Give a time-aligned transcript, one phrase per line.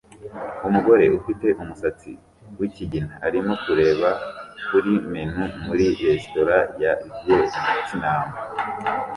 [0.67, 2.11] Umugore ufite umusatsi
[2.57, 4.09] wikigina arimo kureba
[4.67, 6.93] kuri menu muri resitora ya
[7.23, 8.25] Vietnam